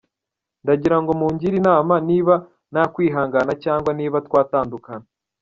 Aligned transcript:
Ndagirango 0.63 1.11
mungire 1.19 1.55
Inama 1.61 1.93
niba 2.09 2.35
nakwihangana 2.73 3.51
cyangwa 3.63 3.91
niba 3.99 4.17
twatandukana. 4.27 5.05